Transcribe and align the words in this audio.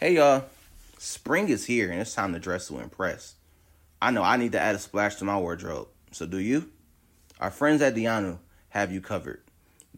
Hey 0.00 0.14
y'all, 0.14 0.44
spring 0.96 1.50
is 1.50 1.66
here 1.66 1.90
and 1.90 2.00
it's 2.00 2.14
time 2.14 2.32
to 2.32 2.38
dress 2.38 2.68
to 2.68 2.78
impress. 2.78 3.34
I 4.00 4.10
know 4.10 4.22
I 4.22 4.38
need 4.38 4.52
to 4.52 4.58
add 4.58 4.74
a 4.74 4.78
splash 4.78 5.16
to 5.16 5.26
my 5.26 5.38
wardrobe, 5.38 5.88
so 6.10 6.24
do 6.24 6.38
you? 6.38 6.70
Our 7.38 7.50
friends 7.50 7.82
at 7.82 7.94
Diyanu 7.94 8.38
have 8.70 8.90
you 8.90 9.02
covered. 9.02 9.42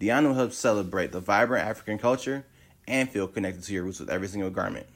Diyanu 0.00 0.34
helps 0.34 0.58
celebrate 0.58 1.12
the 1.12 1.20
vibrant 1.20 1.68
African 1.68 1.98
culture 1.98 2.44
and 2.88 3.08
feel 3.08 3.28
connected 3.28 3.62
to 3.62 3.72
your 3.72 3.84
roots 3.84 4.00
with 4.00 4.10
every 4.10 4.26
single 4.26 4.50
garment. 4.50 4.86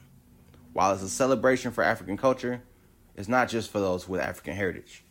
While 0.73 0.91
it's 0.91 1.03
a 1.03 1.09
celebration 1.09 1.71
for 1.71 1.85
African 1.85 2.17
culture, 2.17 2.61
it's 3.15 3.29
not 3.29 3.47
just 3.47 3.71
for 3.71 3.79
those 3.79 4.09
with 4.09 4.19
African 4.19 4.57
heritage. 4.57 5.05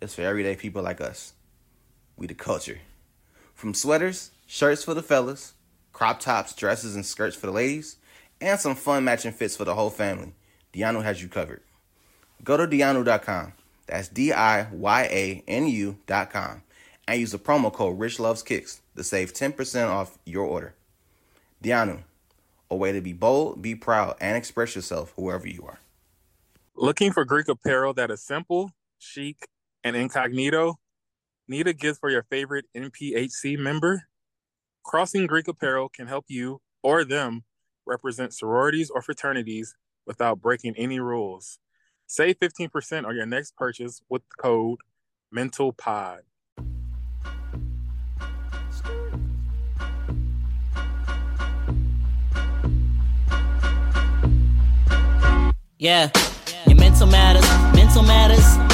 It's 0.00 0.14
for 0.14 0.22
everyday 0.22 0.54
people 0.54 0.84
like 0.84 1.00
us. 1.00 1.32
We 2.16 2.28
the 2.28 2.34
culture. 2.34 2.78
From 3.54 3.74
sweaters, 3.74 4.30
shirts 4.46 4.84
for 4.84 4.94
the 4.94 5.02
fellas, 5.02 5.54
crop 5.92 6.20
tops, 6.20 6.54
dresses, 6.54 6.94
and 6.94 7.04
skirts 7.04 7.34
for 7.34 7.46
the 7.46 7.52
ladies, 7.52 7.96
and 8.40 8.58
some 8.58 8.74
fun 8.74 9.04
matching 9.04 9.32
fits 9.32 9.56
for 9.56 9.64
the 9.64 9.74
whole 9.74 9.90
family. 9.90 10.32
Diyanu 10.72 11.02
has 11.02 11.22
you 11.22 11.28
covered. 11.28 11.62
Go 12.44 12.56
to 12.56 12.66
Diyanu.com. 12.66 13.52
That's 13.86 14.08
D 14.08 14.32
I 14.32 14.68
Y 14.70 15.02
A 15.04 15.44
N 15.46 15.68
U.com. 15.68 16.62
And 17.08 17.20
use 17.20 17.32
the 17.32 17.38
promo 17.38 17.72
code 17.72 17.98
Rich 17.98 18.18
Loves 18.18 18.42
Kicks 18.42 18.80
to 18.96 19.04
save 19.04 19.32
10% 19.32 19.88
off 19.88 20.18
your 20.24 20.44
order. 20.44 20.74
Diyanu, 21.62 22.02
a 22.70 22.76
way 22.76 22.92
to 22.92 23.00
be 23.00 23.12
bold, 23.12 23.62
be 23.62 23.74
proud, 23.74 24.16
and 24.20 24.36
express 24.36 24.74
yourself 24.74 25.12
whoever 25.16 25.48
you 25.48 25.64
are. 25.66 25.78
Looking 26.74 27.12
for 27.12 27.24
Greek 27.24 27.48
apparel 27.48 27.94
that 27.94 28.10
is 28.10 28.22
simple, 28.22 28.72
chic, 28.98 29.46
and 29.84 29.94
incognito? 29.94 30.78
Need 31.48 31.68
a 31.68 31.72
gift 31.72 32.00
for 32.00 32.10
your 32.10 32.24
favorite 32.24 32.66
NPHC 32.76 33.56
member? 33.56 34.08
Crossing 34.84 35.26
Greek 35.26 35.48
Apparel 35.48 35.88
can 35.88 36.06
help 36.06 36.24
you 36.28 36.60
or 36.82 37.04
them 37.04 37.44
represent 37.86 38.34
sororities 38.34 38.90
or 38.90 39.02
fraternities 39.02 39.74
without 40.06 40.40
breaking 40.40 40.74
any 40.76 41.00
rules. 41.00 41.58
Save 42.06 42.38
15% 42.38 43.04
on 43.06 43.16
your 43.16 43.26
next 43.26 43.56
purchase 43.56 44.00
with 44.08 44.22
the 44.22 44.42
code 44.42 44.78
MENTALPOD. 45.34 46.20
Yeah, 55.78 56.10
your 56.66 56.76
mental 56.76 57.06
matters, 57.06 57.46
mental 57.74 58.02
matters, 58.02 58.65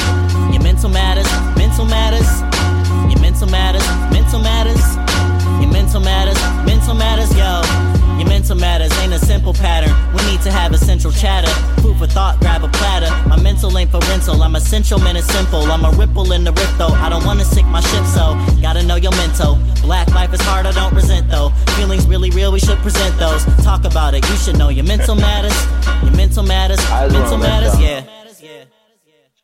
simple 9.53 9.63
pattern. 9.63 10.13
We 10.13 10.31
need 10.31 10.41
to 10.41 10.51
have 10.51 10.73
a 10.73 10.77
central 10.77 11.13
chatter. 11.13 11.49
Food 11.81 11.97
for 11.97 12.07
thought, 12.07 12.39
grab 12.39 12.63
a 12.63 12.67
platter. 12.69 13.09
My 13.27 13.41
mental 13.41 13.75
ain't 13.77 13.91
for 13.91 13.99
rental. 13.99 14.41
I'm 14.41 14.55
essential, 14.55 14.99
man, 14.99 15.15
it's 15.15 15.27
simple. 15.27 15.63
I'm 15.71 15.85
a 15.85 15.91
ripple 15.97 16.31
in 16.31 16.43
the 16.43 16.51
rift, 16.51 16.77
though. 16.77 16.87
I 16.87 17.09
don't 17.09 17.25
wanna 17.25 17.45
sink 17.45 17.67
my 17.67 17.81
ship, 17.81 18.05
so 18.05 18.35
gotta 18.61 18.83
know 18.83 18.95
your 18.95 19.11
mental. 19.11 19.55
Black 19.81 20.09
life 20.13 20.33
is 20.33 20.41
hard, 20.41 20.65
I 20.65 20.71
don't 20.71 20.93
resent, 20.93 21.29
though. 21.29 21.49
Feelings 21.77 22.07
really 22.07 22.29
real, 22.31 22.51
we 22.51 22.59
should 22.59 22.77
present 22.79 23.17
those. 23.19 23.43
Talk 23.63 23.85
about 23.85 24.13
it, 24.13 24.27
you 24.29 24.35
should 24.37 24.57
know 24.57 24.69
your 24.69 24.85
mental 24.85 25.15
matters. 25.15 25.55
Your 26.03 26.15
mental 26.15 26.43
matters, 26.43 26.79
I 26.89 27.07
mental 27.07 27.37
matters, 27.37 27.79
yeah. 27.79 28.05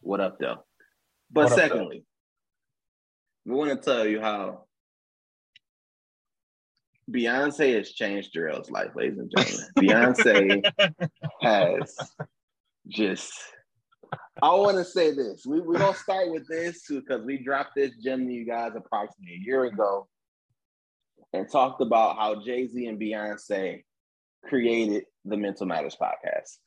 What 0.01 0.19
up, 0.19 0.37
though? 0.39 0.63
But 1.31 1.43
What 1.43 1.43
up, 1.43 1.49
though? 1.49 1.55
secondly, 1.55 2.05
we 3.45 3.55
want 3.55 3.69
to 3.69 3.77
tell 3.77 4.07
you 4.07 4.21
how 4.21 4.65
Beyonce 7.09 7.75
has 7.75 7.91
changed 7.91 8.33
Jerrell's 8.35 8.69
life, 8.69 8.91
ladies 8.95 9.17
and 9.17 9.31
gentlemen. 9.35 9.67
Beyonce 9.77 10.89
has 11.41 11.95
just. 12.87 13.33
I 14.41 14.53
want 14.53 14.77
to 14.77 14.85
say 14.85 15.13
this. 15.13 15.43
We 15.45 15.59
we're 15.61 15.79
gonna 15.79 15.95
start 15.95 16.31
with 16.31 16.47
this 16.47 16.85
because 16.89 17.25
we 17.25 17.43
dropped 17.43 17.75
this 17.75 17.91
gem 18.03 18.25
to 18.27 18.33
you 18.33 18.45
guys 18.45 18.71
approximately 18.75 19.35
a 19.35 19.45
year 19.45 19.65
ago, 19.65 20.07
and 21.33 21.49
talked 21.49 21.81
about 21.81 22.17
how 22.17 22.43
Jay 22.43 22.67
Z 22.67 22.85
and 22.85 22.99
Beyonce 22.99 23.83
created 24.45 25.05
the 25.25 25.37
Mental 25.37 25.65
Matters 25.65 25.97
podcast. 26.01 26.57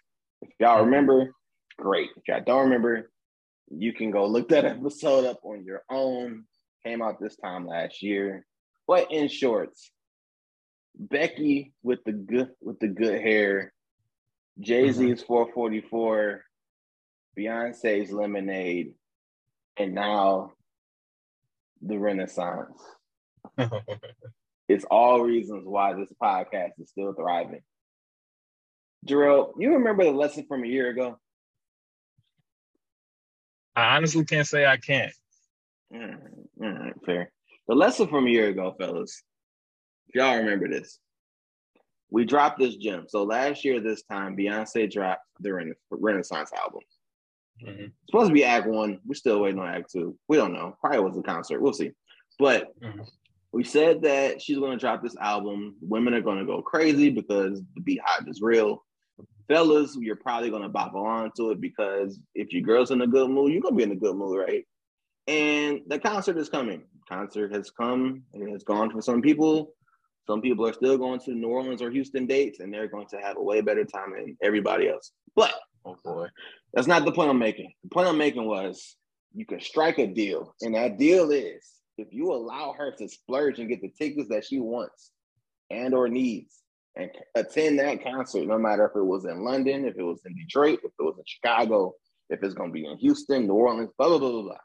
If 0.42 0.50
y'all 0.60 0.76
mm-hmm. 0.76 0.84
remember, 0.86 1.32
great. 1.78 2.10
If 2.16 2.28
y'all 2.28 2.42
don't 2.44 2.64
remember, 2.64 3.10
you 3.70 3.92
can 3.92 4.10
go 4.10 4.26
look 4.26 4.48
that 4.50 4.64
episode 4.64 5.24
up 5.24 5.40
on 5.44 5.64
your 5.64 5.82
own. 5.90 6.44
Came 6.84 7.00
out 7.00 7.20
this 7.20 7.36
time 7.36 7.66
last 7.66 8.02
year. 8.02 8.44
But 8.86 9.10
in 9.12 9.28
shorts, 9.28 9.92
Becky 10.96 11.72
with 11.82 12.04
the 12.04 12.12
good 12.12 12.50
with 12.60 12.78
the 12.78 12.88
good 12.88 13.20
hair, 13.20 13.72
Jay 14.60 14.90
Z's 14.92 15.22
444, 15.22 16.44
Beyonce's 17.38 18.12
Lemonade, 18.12 18.94
and 19.76 19.94
now 19.94 20.52
the 21.80 21.98
Renaissance. 21.98 22.80
It's 24.72 24.86
all 24.90 25.20
reasons 25.20 25.64
why 25.66 25.92
this 25.92 26.08
podcast 26.22 26.70
is 26.78 26.88
still 26.88 27.12
thriving. 27.12 27.60
Jerrell, 29.06 29.52
you 29.58 29.74
remember 29.74 30.04
the 30.04 30.12
lesson 30.12 30.46
from 30.48 30.64
a 30.64 30.66
year 30.66 30.88
ago? 30.88 31.18
I 33.76 33.96
honestly 33.96 34.24
can't 34.24 34.46
say 34.46 34.64
I 34.64 34.78
can't. 34.78 35.12
Mm, 35.92 36.18
mm, 36.58 37.04
fair. 37.04 37.30
The 37.68 37.74
lesson 37.74 38.08
from 38.08 38.26
a 38.26 38.30
year 38.30 38.48
ago, 38.48 38.74
fellas. 38.78 39.22
If 40.08 40.14
y'all 40.16 40.36
remember 40.36 40.68
this, 40.68 40.98
we 42.10 42.24
dropped 42.24 42.58
this 42.58 42.76
gem. 42.76 43.06
So 43.08 43.22
last 43.24 43.64
year, 43.64 43.80
this 43.80 44.02
time, 44.02 44.36
Beyonce 44.36 44.90
dropped 44.90 45.22
the 45.40 45.52
Rena- 45.52 45.74
Renaissance 45.90 46.52
album. 46.52 46.80
Mhm. 47.62 47.92
Supposed 48.10 48.28
to 48.28 48.34
be 48.34 48.44
Act 48.44 48.66
One. 48.66 49.00
We're 49.04 49.14
still 49.14 49.40
waiting 49.40 49.60
on 49.60 49.68
Act 49.68 49.90
Two. 49.92 50.18
We 50.28 50.36
don't 50.36 50.52
know. 50.52 50.76
Probably 50.80 51.00
was 51.00 51.16
a 51.16 51.22
concert. 51.22 51.60
We'll 51.62 51.72
see. 51.72 51.92
But 52.38 52.78
Mhm. 52.80 53.08
we 53.52 53.64
said 53.64 54.02
that 54.02 54.42
she's 54.42 54.58
going 54.58 54.72
to 54.72 54.80
drop 54.80 55.02
this 55.02 55.16
album. 55.16 55.76
Women 55.80 56.14
are 56.14 56.20
going 56.20 56.38
to 56.38 56.44
go 56.44 56.60
crazy 56.60 57.10
because 57.10 57.62
the 57.74 57.80
beehive 57.80 58.26
is 58.26 58.42
real. 58.42 58.84
Fellas, 59.48 59.96
you're 60.00 60.16
probably 60.16 60.50
going 60.50 60.62
to 60.62 60.68
bop 60.68 60.94
along 60.94 61.32
to 61.36 61.50
it 61.50 61.60
because 61.60 62.18
if 62.34 62.52
your 62.52 62.62
girl's 62.62 62.90
in 62.90 63.02
a 63.02 63.06
good 63.06 63.30
mood, 63.30 63.52
you're 63.52 63.60
going 63.60 63.74
to 63.74 63.76
be 63.76 63.82
in 63.84 63.92
a 63.92 63.96
good 63.96 64.16
mood, 64.16 64.38
right? 64.38 64.66
And 65.26 65.82
the 65.86 65.98
concert 65.98 66.36
is 66.38 66.48
coming. 66.48 66.84
Concert 67.08 67.52
has 67.52 67.70
come 67.70 68.24
and 68.32 68.42
it 68.42 68.50
has 68.50 68.64
gone 68.64 68.90
for 68.90 69.02
some 69.02 69.20
people. 69.22 69.74
Some 70.26 70.40
people 70.40 70.66
are 70.66 70.72
still 70.72 70.96
going 70.98 71.20
to 71.20 71.32
New 71.32 71.48
Orleans 71.48 71.82
or 71.82 71.90
Houston 71.90 72.26
dates, 72.26 72.60
and 72.60 72.72
they're 72.72 72.88
going 72.88 73.08
to 73.08 73.18
have 73.18 73.36
a 73.36 73.42
way 73.42 73.60
better 73.60 73.84
time 73.84 74.12
than 74.12 74.36
everybody 74.42 74.88
else. 74.88 75.12
But 75.34 75.52
Oh 75.84 75.96
boy. 76.04 76.28
that's 76.72 76.86
not 76.86 77.04
the 77.04 77.12
point 77.12 77.30
I'm 77.30 77.38
making. 77.38 77.72
The 77.82 77.88
point 77.90 78.08
I'm 78.08 78.18
making 78.18 78.46
was 78.46 78.96
you 79.34 79.44
can 79.46 79.60
strike 79.60 79.98
a 79.98 80.06
deal, 80.06 80.54
and 80.60 80.74
that 80.74 80.98
deal 80.98 81.30
is 81.30 81.68
if 81.98 82.08
you 82.12 82.32
allow 82.32 82.74
her 82.78 82.92
to 82.98 83.08
splurge 83.08 83.58
and 83.58 83.68
get 83.68 83.80
the 83.82 83.90
tickets 83.90 84.28
that 84.28 84.44
she 84.44 84.58
wants 84.60 85.10
and 85.70 85.94
or 85.94 86.08
needs, 86.08 86.58
and 86.94 87.10
attend 87.34 87.78
that 87.78 88.02
concert, 88.04 88.46
no 88.46 88.58
matter 88.58 88.84
if 88.84 88.96
it 88.96 89.04
was 89.04 89.24
in 89.24 89.42
London, 89.44 89.86
if 89.86 89.96
it 89.96 90.02
was 90.02 90.20
in 90.26 90.34
Detroit, 90.36 90.80
if 90.84 90.92
it 90.98 91.02
was 91.02 91.16
in 91.16 91.24
Chicago, 91.26 91.94
if 92.28 92.42
it's 92.42 92.54
going 92.54 92.68
to 92.68 92.74
be 92.74 92.84
in 92.84 92.98
Houston, 92.98 93.46
New 93.46 93.54
Orleans, 93.54 93.90
blah 93.98 94.08
blah 94.08 94.18
blah 94.18 94.30
blah 94.30 94.42
blah. 94.42 94.58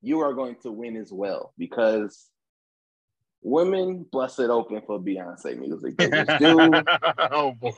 You 0.00 0.20
are 0.20 0.34
going 0.34 0.56
to 0.62 0.72
win 0.72 0.96
as 0.96 1.12
well 1.12 1.54
because 1.56 2.28
women 3.42 4.06
bust 4.10 4.38
it 4.38 4.50
open 4.50 4.82
for 4.86 5.00
Beyonce 5.00 5.58
music. 5.58 5.96
They 5.96 6.08
do 6.38 6.70
oh 7.18 7.52
boy. 7.60 7.72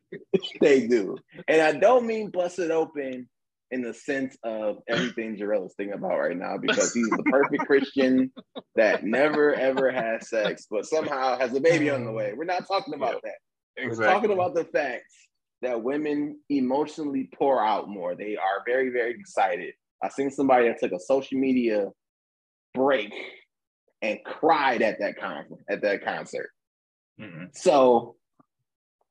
they 0.60 0.86
do. 0.86 1.16
And 1.48 1.60
I 1.60 1.72
don't 1.72 2.06
mean 2.06 2.30
bust 2.30 2.58
it 2.58 2.70
open 2.70 3.28
in 3.70 3.82
the 3.82 3.94
sense 3.94 4.36
of 4.44 4.78
everything 4.88 5.36
Jerrell 5.36 5.66
is 5.66 5.74
thinking 5.76 5.94
about 5.94 6.18
right 6.18 6.36
now 6.36 6.58
because 6.58 6.92
he's 6.92 7.08
the 7.08 7.22
perfect 7.24 7.66
Christian 7.66 8.30
that 8.76 9.02
never 9.02 9.54
ever 9.54 9.90
has 9.90 10.28
sex, 10.28 10.66
but 10.70 10.86
somehow 10.86 11.38
has 11.38 11.54
a 11.54 11.60
baby 11.60 11.90
on 11.90 12.04
the 12.04 12.12
way. 12.12 12.32
We're 12.36 12.44
not 12.44 12.66
talking 12.68 12.94
about 12.94 13.22
that. 13.22 13.84
We're 13.84 13.94
talking 13.94 14.32
about 14.32 14.54
the 14.54 14.66
fact 14.66 15.04
that 15.62 15.82
women 15.82 16.38
emotionally 16.50 17.30
pour 17.34 17.64
out 17.64 17.88
more. 17.88 18.14
They 18.14 18.36
are 18.36 18.62
very, 18.66 18.90
very 18.90 19.12
excited. 19.12 19.74
I 20.02 20.08
seen 20.10 20.30
somebody 20.30 20.68
that 20.68 20.78
took 20.78 20.92
a 20.92 21.00
social 21.00 21.38
media 21.38 21.88
break 22.74 23.14
and 24.02 24.18
cried 24.24 24.82
at 24.82 24.98
that 24.98 25.16
concert 25.16 25.64
at 25.68 25.80
that 25.82 26.04
concert. 26.04 26.50
Mhm. 27.18 27.56
So 27.56 28.16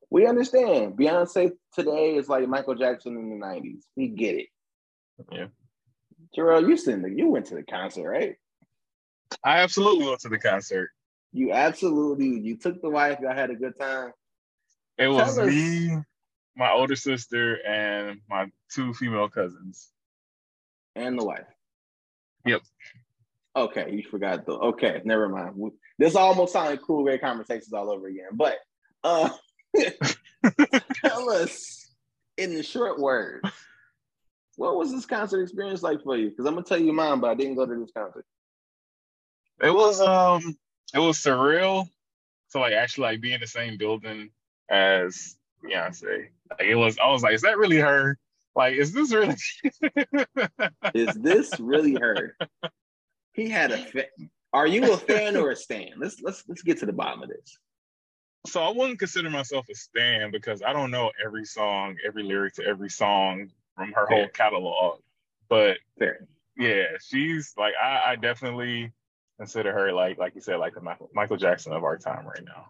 we 0.09 0.27
understand 0.27 0.97
Beyonce 0.97 1.51
today 1.73 2.15
is 2.15 2.27
like 2.27 2.47
Michael 2.47 2.75
Jackson 2.75 3.15
in 3.17 3.29
the 3.29 3.37
90s. 3.37 3.87
We 3.95 4.09
get 4.09 4.35
it. 4.35 4.49
Yeah. 5.31 5.47
Jerrell, 6.37 6.67
you 6.67 6.77
the, 7.01 7.09
you 7.09 7.27
went 7.29 7.45
to 7.47 7.55
the 7.55 7.63
concert, 7.63 8.09
right? 8.09 8.35
I 9.43 9.59
absolutely 9.59 10.05
went 10.05 10.19
to 10.21 10.29
the 10.29 10.39
concert. 10.39 10.91
You 11.31 11.53
absolutely 11.53 12.39
you 12.39 12.57
took 12.57 12.81
the 12.81 12.89
wife, 12.89 13.19
y'all 13.21 13.33
had 13.33 13.49
a 13.49 13.55
good 13.55 13.77
time. 13.79 14.11
It 14.97 15.07
was 15.07 15.37
us- 15.39 15.47
me, 15.47 15.95
my 16.55 16.71
older 16.71 16.97
sister, 16.97 17.65
and 17.65 18.19
my 18.29 18.51
two 18.69 18.93
female 18.93 19.29
cousins. 19.29 19.91
And 20.95 21.17
the 21.17 21.23
wife. 21.23 21.47
Yep. 22.45 22.61
Okay, 23.55 23.91
you 23.91 24.03
forgot 24.03 24.45
the 24.45 24.53
okay, 24.53 25.01
never 25.03 25.27
mind. 25.27 25.71
This 25.97 26.15
almost 26.15 26.53
sounded 26.53 26.81
cool, 26.81 27.03
great 27.03 27.21
conversations 27.21 27.73
all 27.73 27.91
over 27.91 28.07
again. 28.07 28.29
But 28.33 28.57
uh 29.03 29.29
in 32.37 32.55
the 32.55 32.63
short 32.63 32.99
words, 32.99 33.47
what 34.55 34.77
was 34.77 34.91
this 34.91 35.05
concert 35.05 35.41
experience 35.41 35.83
like 35.83 36.01
for 36.03 36.15
you? 36.15 36.29
Because 36.29 36.45
I'm 36.45 36.53
gonna 36.53 36.65
tell 36.65 36.79
you 36.79 36.93
mine, 36.93 37.19
but 37.19 37.31
I 37.31 37.35
didn't 37.35 37.55
go 37.55 37.65
to 37.65 37.75
this 37.75 37.91
concert. 37.91 38.25
It 39.61 39.73
was 39.73 39.99
um 39.99 40.57
it 40.93 40.99
was 40.99 41.17
surreal 41.17 41.87
to 42.51 42.59
like 42.59 42.73
actually 42.73 43.03
like 43.03 43.21
be 43.21 43.33
in 43.33 43.41
the 43.41 43.47
same 43.47 43.77
building 43.77 44.29
as 44.69 45.35
Beyonce. 45.63 46.27
Like 46.49 46.67
it 46.67 46.75
was 46.75 46.97
I 46.99 47.09
was 47.11 47.21
like, 47.21 47.33
is 47.33 47.41
that 47.41 47.57
really 47.57 47.79
her? 47.79 48.17
Like, 48.55 48.75
is 48.75 48.93
this 48.93 49.13
really 49.13 49.35
Is 50.93 51.15
this 51.15 51.59
really 51.59 51.95
her? 51.95 52.35
He 53.33 53.49
had 53.49 53.71
a 53.71 53.77
fa- 53.77 54.05
are 54.53 54.67
you 54.67 54.91
a 54.93 54.97
fan 54.97 55.37
or 55.37 55.51
a 55.51 55.55
stan? 55.55 55.91
Let's 55.97 56.21
let's 56.21 56.43
let's 56.47 56.61
get 56.61 56.79
to 56.79 56.85
the 56.85 56.93
bottom 56.93 57.23
of 57.23 57.29
this. 57.29 57.57
so 58.47 58.61
I 58.61 58.69
wouldn't 58.69 58.99
consider 58.99 59.29
myself 59.29 59.65
a 59.71 59.75
stan 59.75 60.31
because 60.31 60.61
I 60.61 60.73
don't 60.73 60.91
know 60.91 61.11
every 61.23 61.45
song, 61.45 61.95
every 62.05 62.23
lyric 62.23 62.55
to 62.55 62.65
every 62.65 62.89
song 62.89 63.49
from 63.75 63.93
her 63.93 64.05
whole 64.07 64.27
catalog. 64.27 64.99
But 65.47 65.77
Fair. 65.99 66.27
yeah, 66.57 66.97
she's 67.01 67.53
like 67.57 67.73
I, 67.81 68.11
I 68.11 68.15
definitely 68.17 68.91
consider 69.39 69.71
her 69.71 69.93
like 69.93 70.17
like 70.17 70.35
you 70.35 70.41
said, 70.41 70.57
like 70.57 70.75
the 70.75 70.81
Michael, 70.81 71.09
Michael 71.13 71.37
Jackson 71.37 71.73
of 71.73 71.83
our 71.83 71.97
time 71.97 72.25
right 72.25 72.43
now. 72.43 72.67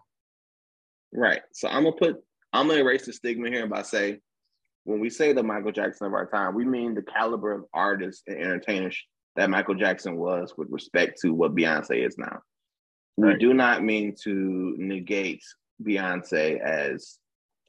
Right. 1.12 1.42
So 1.52 1.68
I'm 1.68 1.84
gonna 1.84 1.96
put 1.96 2.22
I'm 2.52 2.68
gonna 2.68 2.80
erase 2.80 3.06
the 3.06 3.12
stigma 3.12 3.48
here 3.48 3.66
by 3.66 3.82
say 3.82 4.20
when 4.84 5.00
we 5.00 5.10
say 5.10 5.32
the 5.32 5.42
Michael 5.42 5.72
Jackson 5.72 6.06
of 6.06 6.12
our 6.14 6.26
time, 6.26 6.54
we 6.54 6.64
mean 6.64 6.94
the 6.94 7.02
caliber 7.02 7.52
of 7.52 7.64
artists 7.72 8.22
and 8.26 8.38
entertainers 8.38 9.00
that 9.36 9.50
Michael 9.50 9.74
Jackson 9.74 10.16
was 10.16 10.54
with 10.56 10.68
respect 10.70 11.20
to 11.22 11.32
what 11.32 11.54
Beyonce 11.54 12.06
is 12.06 12.18
now. 12.18 12.40
We 13.16 13.36
do 13.36 13.52
not 13.54 13.84
mean 13.84 14.14
to 14.24 14.74
negate 14.78 15.42
Beyonce 15.82 16.60
as 16.60 17.18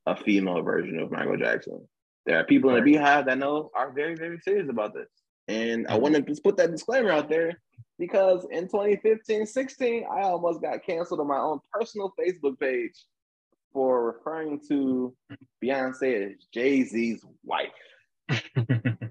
a 0.05 0.15
female 0.15 0.61
version 0.61 0.99
of 0.99 1.11
Michael 1.11 1.37
Jackson. 1.37 1.87
There 2.25 2.37
are 2.39 2.45
people 2.45 2.69
in 2.69 2.75
the 2.75 2.81
Right. 2.81 2.93
Beehive 2.93 3.25
that 3.25 3.37
know 3.37 3.69
are 3.75 3.91
very, 3.91 4.15
very 4.15 4.39
serious 4.39 4.69
about 4.69 4.93
this. 4.93 5.09
And 5.49 5.85
I 5.87 5.97
Mhm. 5.97 6.01
want 6.01 6.15
to 6.15 6.21
just 6.21 6.43
put 6.43 6.55
that 6.57 6.71
disclaimer 6.71 7.09
out 7.09 7.27
there 7.29 7.59
because 7.99 8.45
in 8.51 8.69
2015 8.69 9.45
16, 9.45 10.05
I 10.05 10.21
almost 10.21 10.61
got 10.61 10.83
canceled 10.83 11.19
on 11.19 11.27
my 11.27 11.39
own 11.39 11.59
personal 11.71 12.13
Facebook 12.17 12.57
page 12.59 12.93
for 13.73 14.05
referring 14.05 14.61
to 14.69 15.13
Beyonce 15.61 16.33
as 16.33 16.45
Jay 16.53 16.83
Z's 16.83 17.25
wife. 17.43 17.73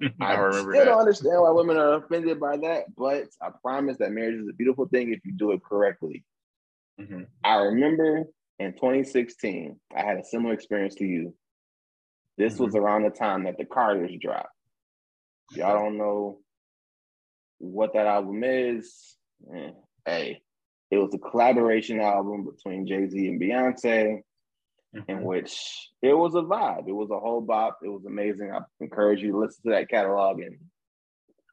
I 0.20 0.34
remember 0.34 0.72
still 0.72 0.84
that. 0.84 0.90
don't 0.90 1.00
understand 1.00 1.40
why 1.42 1.50
women 1.50 1.76
are 1.76 1.94
offended 1.94 2.40
by 2.40 2.56
that, 2.58 2.84
but 2.96 3.24
I 3.40 3.50
promise 3.62 3.96
that 3.98 4.12
marriage 4.12 4.40
is 4.40 4.48
a 4.48 4.52
beautiful 4.54 4.86
thing 4.88 5.12
if 5.12 5.20
you 5.24 5.32
do 5.32 5.52
it 5.52 5.62
correctly. 5.64 6.24
Mhm. 7.00 7.26
I 7.42 7.56
remember 7.56 8.24
in 8.58 8.72
2016, 8.74 9.80
I 9.94 10.02
had 10.02 10.18
a 10.18 10.24
similar 10.24 10.54
experience 10.54 10.94
to 10.96 11.04
you. 11.04 11.34
This 12.38 12.58
was 12.58 12.74
around 12.74 13.02
the 13.04 13.10
time 13.10 13.44
that 13.44 13.58
the 13.58 13.64
Carters 13.64 14.10
dropped. 14.20 14.48
Y'all 15.52 15.74
don't 15.78 15.98
know 15.98 16.40
what 17.58 17.92
that 17.94 18.06
album 18.06 18.42
is. 18.44 19.16
Eh, 19.54 19.70
Hey, 20.06 20.42
it 20.90 20.98
was 20.98 21.14
a 21.14 21.18
collaboration 21.18 22.00
album 22.00 22.44
between 22.44 22.86
Jay 22.86 23.08
Z 23.08 23.26
and 23.28 23.40
Beyonce 23.40 24.20
in 24.94 25.02
Mhm. 25.18 25.22
which 25.22 25.90
it 26.02 26.14
was 26.14 26.34
a 26.34 26.42
vibe. 26.42 26.88
It 26.88 26.92
was 26.92 27.10
a 27.10 27.18
whole 27.18 27.40
bop. 27.40 27.78
It 27.82 27.88
was 27.88 28.04
amazing. 28.04 28.52
I 28.52 28.60
encourage 28.80 29.22
you 29.22 29.32
to 29.32 29.38
listen 29.38 29.62
to 29.64 29.70
that 29.70 29.88
catalog 29.88 30.40
and 30.40 30.58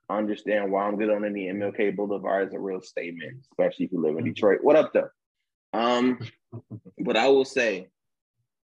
understand 0.09 0.71
why 0.71 0.83
I'm 0.83 0.97
good 0.97 1.09
on 1.09 1.25
any 1.25 1.47
MLK 1.49 1.95
Boulevard 1.95 2.47
is 2.49 2.53
a 2.53 2.59
real 2.59 2.81
statement, 2.81 3.39
especially 3.51 3.85
if 3.85 3.91
you 3.91 4.01
live 4.01 4.17
in 4.17 4.25
Detroit. 4.25 4.59
What 4.61 4.75
up, 4.75 4.91
though? 4.93 5.09
Um, 5.73 6.19
but 6.99 7.15
I 7.17 7.29
will 7.29 7.45
say 7.45 7.87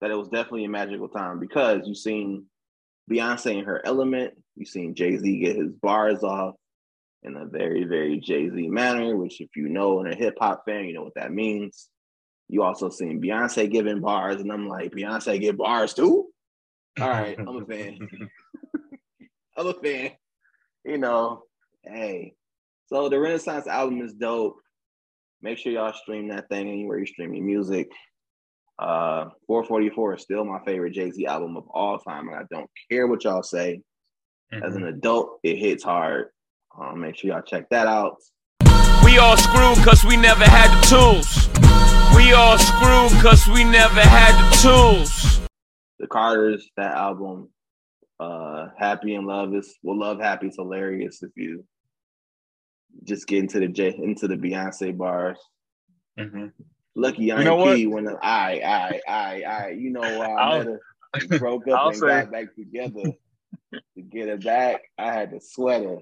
that 0.02 0.12
it 0.12 0.16
was 0.16 0.30
definitely 0.30 0.66
a 0.66 0.70
magical 0.70 1.08
time 1.08 1.40
because 1.40 1.88
you've 1.88 1.98
seen 1.98 2.46
Beyonce 3.10 3.58
in 3.60 3.66
her 3.66 3.82
element. 3.86 4.34
you've 4.56 4.70
seen 4.70 4.96
Jay 4.96 5.18
Z 5.18 5.40
get 5.40 5.56
his 5.56 5.72
bars 5.74 6.24
off 6.24 6.56
in 7.24 7.36
a 7.36 7.46
very, 7.46 7.84
very 7.84 8.20
Jay 8.20 8.50
Z 8.50 8.68
manner, 8.70 9.16
which, 9.16 9.42
if 9.42 9.56
you 9.56 9.68
know, 9.70 10.00
and 10.00 10.12
a 10.12 10.16
hip 10.16 10.38
hop 10.40 10.64
fan, 10.66 10.86
you 10.86 10.94
know 10.94 11.04
what 11.04 11.16
that 11.16 11.32
means. 11.32 11.90
You 12.48 12.64
also 12.64 12.90
seen 12.90 13.22
Beyonce 13.22 13.72
giving 13.72 14.02
bars, 14.02 14.42
and 14.42 14.52
I'm 14.52 14.68
like, 14.68 14.92
Beyonce 14.92 15.40
get 15.40 15.58
bars 15.58 15.94
too? 15.94 16.28
All 17.00 17.10
right, 17.10 17.38
I'm 17.40 17.48
a 17.62 17.66
fan. 17.70 18.00
I'm 19.58 19.68
a 19.68 19.74
fan. 19.74 20.12
You 20.84 20.98
know, 20.98 21.44
hey. 21.84 22.34
So 22.88 23.10
the 23.10 23.20
Renaissance 23.20 23.68
album 23.68 24.02
is 24.02 24.14
dope. 24.14 24.58
Make 25.42 25.58
sure 25.58 25.72
y'all 25.72 25.94
stream 25.94 26.28
that 26.30 26.50
thing 26.50 26.68
anywhere 26.70 27.00
you 27.00 27.06
stream 27.06 27.34
your 27.34 27.44
music. 27.44 27.90
Uh, 28.78 29.30
444 29.48 30.16
is 30.16 30.22
still 30.22 30.44
my 30.44 30.60
favorite 30.66 30.94
Jay 30.94 31.10
Z 31.10 31.26
album 31.26 31.58
of 31.58 31.64
all 31.70 31.98
time, 31.98 32.28
and 32.28 32.38
I 32.38 32.44
don't 32.52 32.70
care 32.92 33.08
what 33.08 33.24
y'all 33.24 33.44
say. 33.44 33.82
As 34.52 34.76
an 34.76 34.86
adult, 34.86 35.40
it 35.44 35.58
hits 35.58 35.84
hard. 35.84 36.28
Um, 36.80 37.02
make 37.02 37.18
sure 37.18 37.32
y'all 37.32 37.42
check 37.42 37.70
that 37.72 37.88
out. 37.88 38.18
We 39.04 39.18
all 39.18 39.38
screwed 39.38 39.78
cause 39.86 40.04
we 40.06 40.16
never 40.18 40.46
had 40.46 40.72
the 40.72 40.88
tools. 40.88 41.55
We 42.16 42.34
all 42.34 42.58
screwed 42.58 43.12
cause 43.22 43.48
we 43.48 43.64
never 43.64 44.00
had 44.02 44.34
the 44.52 44.56
tools. 44.58 45.40
The 46.00 46.08
Carters, 46.08 46.68
that 46.78 46.94
album, 46.96 47.50
uh, 48.20 48.68
Happy 48.78 49.16
and 49.16 49.28
Love 49.28 49.54
is 49.54 49.76
well, 49.84 49.98
Love 50.00 50.20
Happy 50.20 50.48
is 50.48 50.56
hilarious 50.56 51.22
if 51.24 51.32
you 51.36 51.66
just 53.04 53.28
get 53.28 53.40
into 53.40 53.60
the 53.60 53.68
J 53.68 53.94
into 53.98 54.28
the 54.28 54.36
Beyonce 54.36 54.96
bars. 54.98 55.38
Mhm. 56.20 56.52
Lucky 56.96 57.32
I 57.32 57.40
You 57.40 57.44
know 57.46 57.68
ain't 57.68 57.76
P 57.78 57.88
when 57.88 58.06
the 58.06 58.18
I 58.22 58.62
I 58.62 59.02
I 59.08 59.42
I 59.44 59.70
you 59.72 59.92
know 59.92 60.02
why 60.02 60.28
I 60.32 60.58
I'll- 60.58 60.78
broke 61.40 61.68
up 61.68 61.80
I'll 61.80 61.88
and 61.90 61.98
say- 61.98 62.08
got 62.08 62.32
back 62.32 62.56
together 62.56 63.12
to 63.74 64.02
get 64.02 64.30
her 64.30 64.38
back. 64.38 64.82
I 64.98 65.12
had 65.14 65.32
to 65.32 65.40
sweat 65.42 65.84
her. 65.84 65.98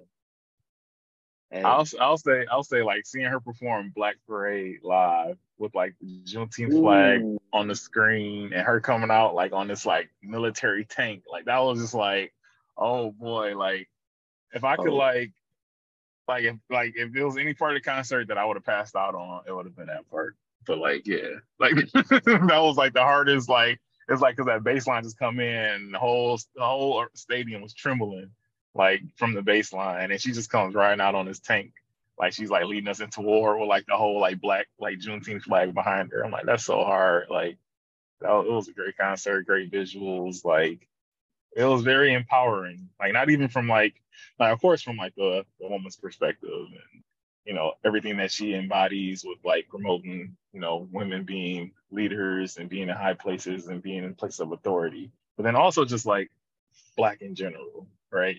And 1.53 1.67
I'll 1.67 1.87
I'll 2.01 2.17
say 2.17 2.47
I'll 2.51 2.63
say 2.63 2.81
like 2.81 3.05
seeing 3.05 3.27
her 3.27 3.39
perform 3.39 3.93
Black 3.95 4.15
Parade 4.27 4.79
live 4.81 5.37
with 5.59 5.75
like 5.75 5.93
the 6.01 6.23
Juneteenth 6.25 6.71
flag 6.71 7.21
Ooh, 7.21 7.39
on 7.53 7.67
the 7.67 7.75
screen 7.75 8.51
and 8.53 8.65
her 8.65 8.81
coming 8.81 9.11
out 9.11 9.35
like 9.35 9.53
on 9.53 9.67
this 9.67 9.85
like 9.85 10.09
military 10.23 10.83
tank 10.83 11.23
like 11.31 11.45
that 11.45 11.59
was 11.59 11.79
just 11.79 11.93
like 11.93 12.33
oh 12.75 13.11
boy 13.11 13.55
like 13.55 13.87
if 14.51 14.63
I 14.63 14.77
could 14.77 14.89
Oh. 14.89 14.95
like 14.95 15.31
like 16.27 16.43
if 16.43 16.55
like 16.71 16.93
if 16.95 17.13
there 17.13 17.25
was 17.25 17.37
any 17.37 17.53
part 17.53 17.75
of 17.75 17.83
the 17.83 17.87
concert 17.87 18.29
that 18.29 18.39
I 18.39 18.45
would 18.45 18.57
have 18.57 18.65
passed 18.65 18.95
out 18.95 19.13
on 19.13 19.43
it 19.47 19.55
would 19.55 19.65
have 19.67 19.75
been 19.75 19.87
that 19.87 20.09
part. 20.09 20.35
But 20.65 20.79
like 20.79 21.05
yeah 21.05 21.37
like 21.59 21.75
that 21.75 22.59
was 22.63 22.77
like 22.77 22.93
the 22.93 23.03
hardest 23.03 23.47
like 23.47 23.79
it's 24.09 24.21
like 24.21 24.35
because 24.35 24.47
that 24.47 24.63
bass 24.63 24.87
line 24.87 25.03
just 25.03 25.19
come 25.19 25.39
in 25.39 25.91
the 25.91 25.99
whole 25.99 26.39
the 26.55 26.65
whole 26.65 27.01
uh, 27.01 27.05
stadium 27.13 27.61
was 27.61 27.75
trembling 27.75 28.31
like 28.75 29.01
from 29.15 29.33
the 29.33 29.41
baseline, 29.41 30.11
and 30.11 30.21
she 30.21 30.31
just 30.31 30.49
comes 30.49 30.75
riding 30.75 31.01
out 31.01 31.15
on 31.15 31.25
this 31.25 31.39
tank 31.39 31.73
like 32.17 32.33
she's 32.33 32.49
like 32.49 32.65
leading 32.65 32.87
us 32.87 32.99
into 32.99 33.21
war 33.21 33.57
with 33.57 33.69
like 33.69 33.85
the 33.87 33.95
whole 33.95 34.19
like 34.19 34.39
black 34.39 34.67
like 34.79 34.99
Juneteenth 34.99 35.43
flag 35.43 35.73
behind 35.73 36.11
her. 36.11 36.23
I'm 36.23 36.31
like, 36.31 36.45
that's 36.45 36.65
so 36.65 36.83
hard. 36.83 37.27
Like 37.29 37.57
that 38.21 38.31
was, 38.31 38.45
it 38.47 38.51
was 38.51 38.67
a 38.67 38.73
great 38.73 38.97
concert, 38.97 39.45
great 39.45 39.71
visuals. 39.71 40.45
Like 40.45 40.87
it 41.55 41.63
was 41.63 41.81
very 41.81 42.13
empowering. 42.13 42.89
Like 42.99 43.13
not 43.13 43.29
even 43.29 43.47
from 43.47 43.67
like 43.67 43.95
like 44.39 44.53
of 44.53 44.61
course 44.61 44.81
from 44.81 44.97
like 44.97 45.15
the, 45.15 45.45
the 45.59 45.67
woman's 45.67 45.95
perspective 45.95 46.49
and 46.51 47.03
you 47.45 47.53
know 47.53 47.73
everything 47.83 48.17
that 48.17 48.31
she 48.31 48.53
embodies 48.53 49.25
with 49.25 49.39
like 49.43 49.67
promoting 49.67 50.35
you 50.53 50.59
know 50.59 50.87
women 50.91 51.23
being 51.23 51.71
leaders 51.91 52.57
and 52.57 52.69
being 52.69 52.89
in 52.89 52.95
high 52.95 53.15
places 53.15 53.67
and 53.67 53.81
being 53.81 54.03
in 54.03 54.13
places 54.13 54.39
of 54.39 54.51
authority. 54.51 55.11
But 55.35 55.43
then 55.43 55.55
also 55.55 55.83
just 55.83 56.05
like 56.05 56.29
black 56.95 57.21
in 57.21 57.33
general, 57.33 57.87
right? 58.11 58.37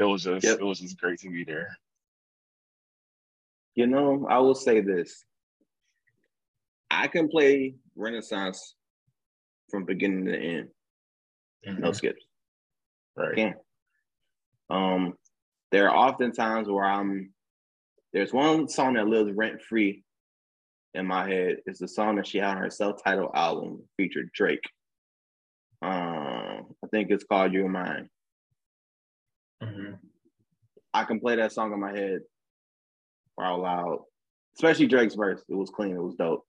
It 0.00 0.04
was 0.04 0.24
just 0.24 0.44
Yep. 0.46 0.60
it 0.60 0.64
was 0.64 0.80
just 0.80 0.98
great 0.98 1.20
to 1.20 1.28
be 1.30 1.44
there. 1.44 1.76
You 3.74 3.86
know, 3.86 4.26
I 4.28 4.38
will 4.38 4.54
say 4.54 4.80
this. 4.80 5.24
I 6.90 7.06
can 7.06 7.28
play 7.28 7.76
Renaissance 7.94 8.74
from 9.70 9.84
beginning 9.84 10.24
to 10.24 10.36
end, 10.36 10.70
no 11.64 11.90
Mhm. 11.90 11.94
skips. 11.94 12.24
Right. 13.16 13.36
can. 13.36 13.54
Um, 14.70 15.18
there 15.70 15.88
are 15.90 15.94
often 15.96 16.32
times 16.32 16.68
where 16.68 16.84
I'm. 16.84 17.34
There's 18.12 18.32
one 18.32 18.68
song 18.68 18.94
that 18.94 19.06
lives 19.06 19.30
rent 19.32 19.62
free 19.62 20.02
in 20.94 21.06
my 21.06 21.28
head. 21.28 21.62
It's 21.66 21.78
the 21.78 21.86
song 21.88 22.16
that 22.16 22.26
she 22.26 22.38
had 22.38 22.56
on 22.56 22.62
her 22.62 22.70
self-titled 22.70 23.32
album 23.34 23.88
featured 23.96 24.32
Drake. 24.32 24.68
Um, 25.82 26.74
I 26.82 26.86
think 26.90 27.10
it's 27.10 27.24
called 27.24 27.52
"You're 27.52 27.68
Mine." 27.68 28.10
Mhm. 29.62 29.98
I 30.92 31.04
can 31.04 31.20
play 31.20 31.36
that 31.36 31.52
song 31.52 31.72
in 31.72 31.80
my 31.80 31.92
head 31.92 32.22
for 33.34 33.44
out 33.44 33.60
loud, 33.60 34.04
especially 34.54 34.86
Drake's 34.86 35.14
verse. 35.14 35.44
It 35.48 35.54
was 35.54 35.70
clean. 35.70 35.96
It 35.96 36.02
was 36.02 36.14
dope. 36.16 36.46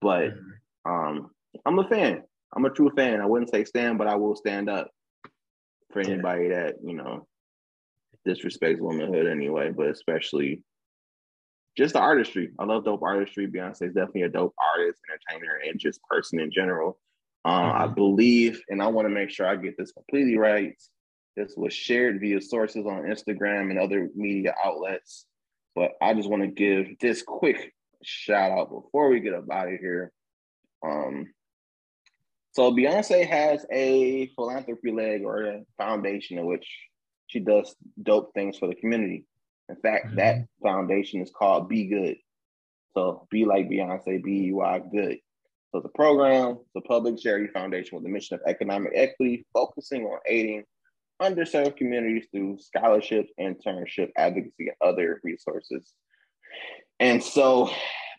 But 0.00 0.32
Mhm. 0.34 0.58
um, 0.84 1.34
I'm 1.64 1.78
a 1.78 1.88
fan. 1.88 2.24
I'm 2.54 2.64
a 2.64 2.70
true 2.70 2.90
fan. 2.90 3.20
I 3.20 3.26
wouldn't 3.26 3.50
say 3.50 3.64
stand, 3.64 3.98
but 3.98 4.06
I 4.06 4.14
will 4.16 4.36
stand 4.36 4.68
up 4.70 4.90
for 5.90 6.00
Yeah. 6.00 6.08
anybody 6.08 6.48
that 6.48 6.76
you 6.82 6.94
know 6.94 7.26
disrespects 8.26 8.80
womanhood 8.80 9.26
anyway. 9.26 9.70
But 9.72 9.88
especially 9.88 10.62
just 11.76 11.92
the 11.94 12.00
artistry. 12.00 12.52
I 12.58 12.64
love 12.64 12.84
dope 12.84 13.02
artistry. 13.02 13.46
Beyonce 13.46 13.82
is 13.88 13.94
definitely 13.94 14.22
a 14.22 14.28
dope 14.30 14.54
artist, 14.74 15.00
entertainer, 15.10 15.56
and 15.56 15.78
just 15.78 16.02
person 16.04 16.40
in 16.40 16.50
general. 16.50 16.98
Uh, 17.44 17.70
I 17.74 17.86
Mhm. 17.86 17.94
believe, 17.94 18.62
and 18.70 18.82
I 18.82 18.86
want 18.88 19.06
to 19.06 19.14
make 19.14 19.30
sure 19.30 19.46
I 19.46 19.56
get 19.56 19.76
this 19.76 19.92
completely 19.92 20.38
right. 20.38 20.74
This 21.36 21.54
was 21.56 21.74
shared 21.74 22.20
via 22.20 22.40
sources 22.40 22.86
on 22.86 23.02
Instagram 23.02 23.70
and 23.70 23.78
other 23.78 24.08
media 24.14 24.54
outlets. 24.64 25.26
But 25.74 25.92
I 26.00 26.14
just 26.14 26.30
want 26.30 26.42
to 26.42 26.48
give 26.48 26.98
this 26.98 27.22
quick 27.22 27.74
shout 28.02 28.50
out 28.50 28.70
before 28.70 29.10
we 29.10 29.20
get 29.20 29.34
up 29.34 29.44
out 29.50 29.72
of 29.72 29.78
here. 29.78 30.12
Um, 30.84 31.26
so 32.52 32.72
Beyonce 32.72 33.28
has 33.28 33.66
a 33.70 34.28
philanthropy 34.34 34.92
leg 34.92 35.22
or 35.24 35.42
a 35.42 35.60
foundation 35.76 36.38
in 36.38 36.46
which 36.46 36.66
she 37.26 37.40
does 37.40 37.76
dope 38.02 38.32
things 38.32 38.56
for 38.56 38.68
the 38.68 38.74
community. 38.74 39.26
In 39.68 39.76
fact, 39.76 40.16
that 40.16 40.46
foundation 40.62 41.20
is 41.20 41.30
called 41.36 41.68
BeyGOOD. 41.68 42.16
So 42.94 43.26
be 43.30 43.44
like 43.44 43.68
Beyonce, 43.68 44.22
B 44.22 44.44
U 44.44 44.62
I 44.62 44.78
good. 44.78 45.18
So 45.72 45.80
the 45.80 45.90
program, 45.90 46.58
the 46.74 46.80
public 46.80 47.18
charity 47.18 47.48
foundation 47.52 47.96
with 47.96 48.04
the 48.04 48.10
mission 48.10 48.36
of 48.36 48.40
economic 48.46 48.92
equity, 48.94 49.44
focusing 49.52 50.04
on 50.04 50.18
aiding 50.26 50.62
underserved 51.20 51.76
communities 51.76 52.26
through 52.30 52.58
scholarships, 52.58 53.30
internship, 53.40 54.10
advocacy, 54.16 54.68
and 54.68 54.76
other 54.80 55.20
resources. 55.24 55.92
And 57.00 57.22
so 57.22 57.70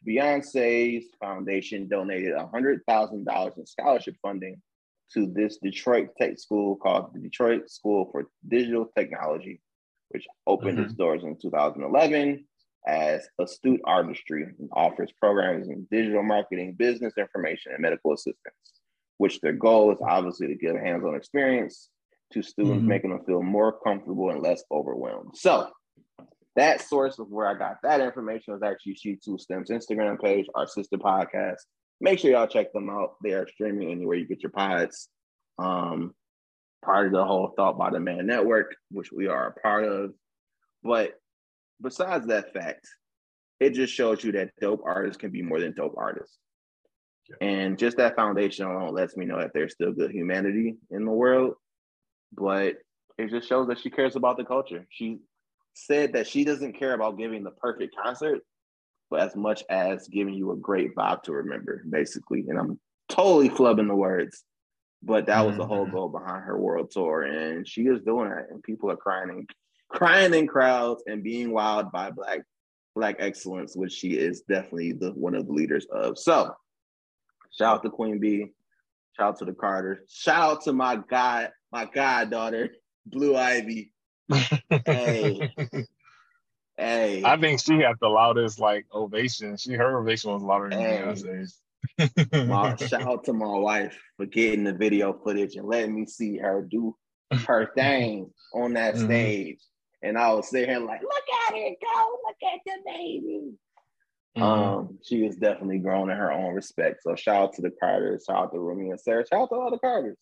Beyonce's 0.08 1.06
foundation 1.20 1.88
donated 1.88 2.34
$100,000 2.34 3.58
in 3.58 3.66
scholarship 3.66 4.16
funding 4.22 4.62
to 5.14 5.28
this 5.28 5.58
Detroit 5.58 6.10
tech 6.18 6.38
school 6.38 6.76
called 6.76 7.14
the 7.14 7.20
Detroit 7.20 7.70
School 7.70 8.10
for 8.12 8.28
Digital 8.48 8.92
Technology, 8.98 9.62
which 10.10 10.28
opened 10.46 10.80
its 10.80 10.94
mm-hmm. 10.94 11.02
doors 11.02 11.24
in 11.24 11.38
2011 11.42 12.46
as 12.88 13.28
Astute 13.40 13.82
Artistry 13.84 14.44
and 14.44 14.70
offers 14.74 15.12
programs 15.20 15.68
in 15.68 15.88
digital 15.92 16.24
marketing, 16.24 16.74
business 16.74 17.14
information, 17.18 17.74
and 17.74 17.82
medical 17.82 18.14
assistance, 18.14 18.56
which 19.18 19.42
their 19.42 19.54
goal 19.54 19.92
is 19.92 20.00
obviously 20.02 20.48
to 20.48 20.56
give 20.56 20.76
hands-on 20.76 21.16
experience 21.16 21.90
to 22.34 22.42
students, 22.42 22.84
Mhm. 22.84 22.88
making 22.88 23.10
them 23.12 23.24
feel 23.26 23.42
more 23.42 23.80
comfortable 23.80 24.30
and 24.30 24.42
less 24.42 24.64
overwhelmed. 24.72 25.36
So 25.36 25.72
that 26.56 26.82
source 26.82 27.20
of 27.20 27.30
where 27.30 27.48
I 27.48 27.54
got 27.54 27.78
that 27.84 28.02
information 28.02 28.54
was 28.54 28.64
actually 28.64 28.96
She 28.96 29.16
Two 29.16 29.38
Stems 29.38 29.70
Instagram 29.70 30.20
page, 30.22 30.48
our 30.56 30.68
sister 30.68 30.98
podcast. 30.98 31.58
Make 32.02 32.20
sure 32.20 32.32
y'all 32.32 32.48
check 32.48 32.72
them 32.74 32.90
out. 32.90 33.16
They 33.24 33.34
are 33.34 33.48
streaming 33.48 33.92
anywhere 33.92 34.18
you 34.18 34.28
get 34.28 34.44
your 34.44 34.52
pods. 34.52 35.10
Um, 35.58 36.14
part 36.84 37.08
of 37.08 37.12
the 37.14 37.26
whole 37.26 37.54
Thought 37.56 37.78
by 37.78 37.90
the 37.90 38.00
Man 38.00 38.28
Network, 38.28 38.76
which 38.92 39.12
we 39.12 39.28
are 39.28 39.48
a 39.48 39.54
part 39.62 39.84
of. 39.86 40.14
But 40.84 41.14
besides 41.82 42.28
that 42.28 42.54
fact, 42.54 42.88
it 43.60 43.72
just 43.72 43.94
shows 43.94 44.24
you 44.24 44.32
that 44.34 44.52
dope 44.62 44.82
artists 44.86 45.18
can 45.20 45.32
be 45.32 45.42
more 45.42 45.60
than 45.60 45.74
dope 45.74 45.96
artists. 45.98 46.38
And 47.42 47.78
just 47.78 47.98
that 47.98 48.16
foundation 48.16 48.68
alone 48.68 48.94
lets 48.94 49.18
me 49.18 49.26
know 49.26 49.40
that 49.40 49.52
there's 49.54 49.74
still 49.74 49.92
good 49.92 50.12
humanity 50.12 50.78
in 50.92 51.04
the 51.06 51.12
world. 51.12 51.56
But 52.34 52.78
it 53.18 53.30
just 53.30 53.48
shows 53.48 53.68
that 53.68 53.80
she 53.80 53.90
cares 53.90 54.16
about 54.16 54.38
the 54.38 54.46
culture. 54.46 54.86
She 54.90 55.20
said 55.74 56.14
that 56.14 56.28
she 56.28 56.44
doesn't 56.44 56.74
care 56.74 56.94
about 56.94 57.18
giving 57.18 57.44
the 57.44 57.52
perfect 57.52 57.96
concert, 57.96 58.40
but 59.10 59.22
as 59.22 59.36
much 59.36 59.64
as 59.70 60.08
giving 60.08 60.34
you 60.34 60.52
a 60.52 60.58
great 60.58 60.96
vibe 60.96 61.24
to 61.24 61.34
remember, 61.34 61.84
basically. 61.90 62.46
And 62.48 62.60
I'm 62.60 62.80
totally 63.10 63.50
flubbing 63.50 63.88
the 63.88 63.96
words, 63.96 64.44
but 65.02 65.28
that 65.28 65.46
was 65.46 65.56
the 65.58 65.66
whole 65.66 65.88
Mhm. 65.88 65.92
goal 65.92 66.10
behind 66.10 66.44
her 66.44 66.60
world 66.60 66.92
tour. 66.92 67.24
And 67.24 67.68
she 67.68 67.84
is 67.88 68.02
doing 68.02 68.30
that, 68.30 68.50
and 68.50 68.64
people 68.64 68.92
are 68.92 68.98
crying 68.98 69.30
and 69.30 69.50
crying 69.90 70.34
in 70.34 70.48
crowds 70.48 71.04
and 71.08 71.24
being 71.24 71.52
wowed 71.52 71.92
by 71.92 72.12
black 72.12 72.42
black 72.96 73.18
excellence, 73.20 73.76
which 73.78 73.92
she 73.92 74.18
is 74.18 74.42
definitely 74.42 74.92
the 74.92 75.12
one 75.12 75.36
of 75.36 75.46
the 75.46 75.54
leaders 75.54 75.86
of. 75.92 76.18
So 76.18 76.56
shout 77.52 77.76
out 77.76 77.84
to 77.84 77.92
Queen 77.92 78.18
Bee, 78.20 78.52
shout 79.16 79.28
out 79.30 79.38
to 79.38 79.46
the 79.46 79.54
Carter, 79.54 80.04
shout 80.10 80.52
out 80.52 80.62
to 80.64 80.74
my 80.74 80.96
god, 80.96 81.52
my 81.72 81.86
goddaughter, 81.86 82.70
Blue 83.06 83.36
Ivy. 83.36 83.92
Hey. 84.86 85.54
Hey, 86.80 87.24
I 87.26 87.38
think 87.38 87.60
she 87.60 87.80
had 87.80 87.96
the 88.00 88.08
loudest 88.08 88.60
like 88.60 88.86
ovation. 88.94 89.58
She 89.58 89.74
her 89.74 89.98
ovation 90.00 90.32
was 90.32 90.44
louder 90.44 90.70
than 90.70 90.80
Hey. 90.80 91.02
Beyonce's. 91.02 91.60
my, 92.48 92.76
shout 92.76 93.02
out 93.02 93.24
to 93.24 93.34
my 93.34 93.48
wife 93.58 94.00
for 94.16 94.28
getting 94.28 94.64
the 94.64 94.74
video 94.74 95.12
footage 95.12 95.56
and 95.56 95.68
letting 95.68 95.96
me 95.96 96.06
see 96.06 96.38
her 96.38 96.62
do 96.62 96.96
her 97.48 97.72
thing 97.74 98.32
on 98.54 98.74
that 98.74 98.94
Mhm. 98.94 99.06
stage. 99.06 99.60
And 100.04 100.20
I 100.20 100.32
was 100.36 100.52
sitting 100.52 100.70
here 100.70 100.78
like, 100.80 101.02
look 101.02 101.24
at 101.50 101.56
it 101.56 101.78
go, 101.82 102.18
look 102.28 102.54
at 102.54 102.60
the 102.64 102.78
baby. 102.86 103.54
Mhm. 104.38 104.42
Um, 104.44 105.00
she 105.04 105.26
is 105.26 105.36
definitely 105.36 105.80
grown 105.80 106.12
in 106.12 106.18
her 106.18 106.32
own 106.32 106.54
respect. 106.54 107.02
So 107.02 107.16
shout 107.16 107.36
out 107.42 107.54
to 107.54 107.64
the 107.64 107.72
Carters, 107.72 108.26
shout 108.28 108.36
out 108.36 108.54
to 108.54 108.60
Rumi 108.60 108.92
and 108.92 109.02
Sir, 109.02 109.26
shout 109.26 109.42
out 109.42 109.50
to 109.50 109.56
all 109.56 109.72
the 109.72 109.80
Carters. 109.80 110.18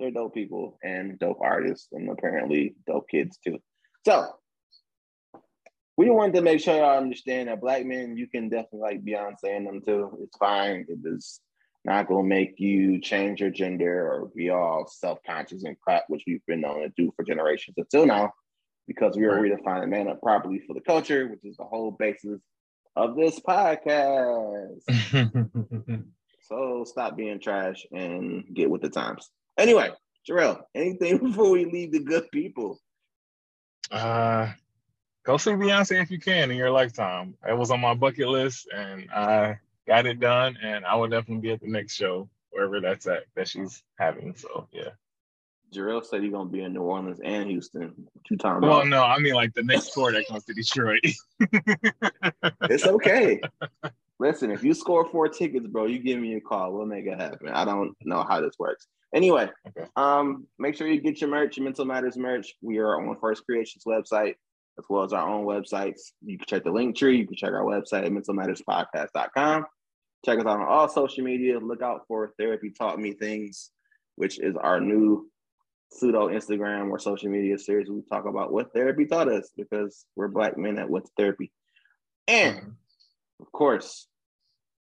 They're 0.00 0.10
dope 0.10 0.34
people 0.34 0.78
and 0.82 1.18
dope 1.18 1.40
artists, 1.42 1.88
and 1.92 2.08
apparently 2.08 2.74
dope 2.86 3.08
kids 3.08 3.38
too. 3.44 3.58
So 4.06 4.28
we 5.96 6.08
wanted 6.08 6.34
to 6.36 6.42
make 6.42 6.60
sure 6.60 6.76
y'all 6.76 6.98
understand 6.98 7.48
that 7.48 7.60
black 7.60 7.84
men, 7.84 8.16
you 8.16 8.26
can 8.26 8.48
definitely 8.48 8.80
like 8.80 9.04
Beyonce 9.04 9.56
and 9.56 9.66
them 9.66 9.82
too. 9.82 10.18
It's 10.22 10.36
fine. 10.38 10.86
It 10.88 10.98
is 11.04 11.40
not 11.84 12.08
gonna 12.08 12.26
make 12.26 12.58
you 12.58 13.00
change 13.00 13.40
your 13.40 13.50
gender 13.50 14.10
or 14.10 14.30
be 14.34 14.48
all 14.48 14.86
self-conscious 14.86 15.64
and 15.64 15.78
crap, 15.78 16.04
which 16.08 16.24
we've 16.26 16.44
been 16.46 16.62
known 16.62 16.80
to 16.80 16.88
do 16.96 17.12
for 17.14 17.22
generations 17.22 17.74
until 17.76 18.06
now, 18.06 18.32
because 18.88 19.16
we 19.16 19.26
are 19.26 19.38
redefining 19.38 19.90
man 19.90 20.08
up 20.08 20.22
properly 20.22 20.62
for 20.66 20.72
the 20.72 20.80
culture, 20.80 21.28
which 21.28 21.44
is 21.44 21.58
the 21.58 21.64
whole 21.64 21.90
basis 21.90 22.40
of 22.96 23.16
this 23.16 23.38
podcast. 23.38 24.80
So 26.50 26.84
stop 26.84 27.16
being 27.16 27.38
trash 27.38 27.86
and 27.92 28.44
get 28.52 28.68
with 28.68 28.82
the 28.82 28.88
times. 28.88 29.30
Anyway, 29.60 29.90
Jerrell, 30.28 30.62
anything 30.74 31.18
before 31.22 31.50
we 31.50 31.66
leave 31.66 31.92
the 31.92 32.00
good 32.00 32.30
people? 32.32 32.80
Uh, 33.90 34.50
go 35.24 35.36
see 35.36 35.50
Beyonce 35.50 36.00
if 36.02 36.10
you 36.10 36.18
can 36.18 36.50
in 36.50 36.56
your 36.56 36.70
lifetime. 36.70 37.34
It 37.46 37.56
was 37.56 37.70
on 37.70 37.80
my 37.80 37.92
bucket 37.92 38.28
list, 38.28 38.68
and 38.74 39.10
I 39.10 39.58
got 39.86 40.06
it 40.06 40.18
done. 40.18 40.56
And 40.62 40.86
I 40.86 40.96
will 40.96 41.08
definitely 41.08 41.42
be 41.42 41.52
at 41.52 41.60
the 41.60 41.68
next 41.68 41.94
show, 41.94 42.28
wherever 42.50 42.80
that's 42.80 43.06
at 43.06 43.24
that 43.36 43.48
she's 43.48 43.82
having. 43.98 44.34
So 44.34 44.66
yeah. 44.72 44.90
Jerrell 45.74 46.04
said 46.04 46.22
he's 46.22 46.32
gonna 46.32 46.48
be 46.48 46.62
in 46.62 46.72
New 46.72 46.80
Orleans 46.80 47.20
and 47.22 47.48
Houston 47.48 48.08
two 48.26 48.36
times. 48.36 48.62
Well, 48.62 48.86
no, 48.86 49.04
I 49.04 49.18
mean 49.18 49.34
like 49.34 49.52
the 49.52 49.62
next 49.62 49.92
tour 49.92 50.10
that 50.10 50.26
comes 50.26 50.44
to 50.44 50.54
Detroit. 50.54 51.00
It's 52.62 52.86
okay. 52.86 53.40
Listen, 54.20 54.50
if 54.50 54.62
you 54.62 54.74
score 54.74 55.08
four 55.08 55.28
tickets, 55.28 55.66
bro, 55.66 55.86
you 55.86 55.98
give 55.98 56.20
me 56.20 56.34
a 56.34 56.40
call. 56.40 56.72
We'll 56.74 56.84
make 56.84 57.06
it 57.06 57.18
happen. 57.18 57.48
I 57.48 57.64
don't 57.64 57.96
know 58.04 58.22
how 58.22 58.40
this 58.42 58.54
works. 58.58 58.86
Anyway, 59.14 59.48
Okay. 59.68 59.88
um, 59.96 60.46
make 60.58 60.76
sure 60.76 60.86
you 60.86 61.00
get 61.00 61.20
your 61.22 61.30
merch, 61.30 61.56
your 61.56 61.64
Mental 61.64 61.86
Matters 61.86 62.18
merch. 62.18 62.54
We 62.60 62.78
are 62.78 63.00
on 63.00 63.16
First 63.18 63.46
Creations 63.46 63.84
website 63.84 64.34
as 64.78 64.84
well 64.90 65.04
as 65.04 65.14
our 65.14 65.26
own 65.26 65.46
websites. 65.46 66.12
You 66.22 66.36
can 66.36 66.46
check 66.46 66.64
the 66.64 66.70
link 66.70 66.96
tree. 66.96 67.16
You 67.16 67.26
can 67.26 67.34
check 67.36 67.52
our 67.52 67.64
website 67.64 68.04
at 68.04 68.12
mentalmatterspodcast.com. 68.12 69.66
Check 70.24 70.38
us 70.38 70.44
out 70.44 70.60
on 70.60 70.66
all 70.68 70.86
social 70.88 71.24
media. 71.24 71.58
Look 71.58 71.80
out 71.80 72.02
for 72.06 72.34
Therapy 72.38 72.70
Taught 72.70 72.98
Me 73.00 73.12
Things, 73.12 73.70
which 74.16 74.38
is 74.38 74.54
our 74.54 74.80
new 74.82 75.30
pseudo 75.92 76.28
Instagram 76.28 76.90
or 76.90 76.98
social 76.98 77.30
media 77.30 77.58
series. 77.58 77.90
We 77.90 78.02
talk 78.02 78.26
about 78.26 78.52
what 78.52 78.74
therapy 78.74 79.06
taught 79.06 79.28
us 79.32 79.50
because 79.56 80.04
we're 80.14 80.28
black 80.28 80.58
men 80.58 80.78
at 80.78 80.88
to 80.88 81.02
therapy. 81.16 81.50
And 82.28 82.74
of 83.40 83.50
course, 83.50 84.06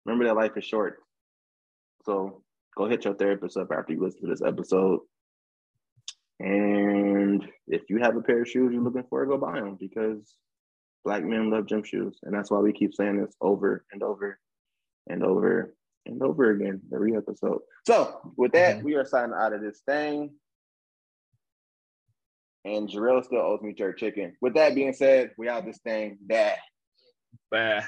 remember 0.09 0.25
that 0.25 0.35
life 0.35 0.57
is 0.57 0.65
short. 0.65 0.99
So 2.05 2.43
go 2.77 2.87
hit 2.87 3.05
your 3.05 3.13
therapist 3.13 3.57
up 3.57 3.71
after 3.71 3.93
you 3.93 4.01
listen 4.01 4.21
to 4.21 4.27
this 4.27 4.41
episode. 4.41 5.01
And 6.39 7.45
if 7.67 7.83
you 7.89 7.99
have 7.99 8.15
a 8.15 8.21
pair 8.21 8.41
of 8.41 8.47
shoes 8.49 8.71
you're 8.73 8.81
looking 8.81 9.03
for, 9.09 9.25
go 9.25 9.37
buy 9.37 9.59
them 9.59 9.77
because 9.79 10.35
black 11.03 11.23
men 11.23 11.49
love 11.49 11.67
gym 11.67 11.83
shoes. 11.83 12.17
And 12.23 12.33
that's 12.33 12.49
why 12.49 12.59
we 12.59 12.71
keep 12.73 12.93
saying 12.93 13.21
this 13.21 13.35
over 13.41 13.85
and 13.91 14.01
over 14.03 14.39
and 15.07 15.23
over 15.23 15.75
and 16.05 16.21
over 16.23 16.51
again 16.51 16.81
every 16.93 17.15
episode. 17.15 17.59
So 17.85 18.33
with 18.37 18.53
that, 18.53 18.77
Mhm. 18.79 18.83
we 18.83 18.95
are 18.95 19.05
signing 19.05 19.35
out 19.37 19.53
of 19.53 19.61
this 19.61 19.81
thing. 19.81 20.39
And 22.65 22.87
Jerrell 22.89 23.23
still 23.23 23.39
owes 23.39 23.61
me 23.61 23.73
jerk 23.73 23.97
chicken. 23.97 24.35
With 24.41 24.53
that 24.55 24.75
being 24.75 24.93
said, 24.93 25.33
we 25.37 25.47
out 25.49 25.65
this 25.65 25.79
thing. 25.79 26.17
Bad. 26.21 26.57
Bad. 27.51 27.85